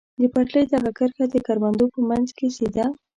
د 0.19 0.23
پټلۍ 0.33 0.63
دغه 0.73 0.91
کرښه 0.97 1.25
د 1.29 1.35
کروندو 1.47 1.85
په 1.93 1.99
منځ 2.09 2.27
کې 2.37 2.47
سیده. 2.57 2.85